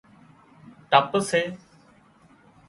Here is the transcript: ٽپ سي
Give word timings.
ٽپ 0.89 1.11
سي 1.29 1.41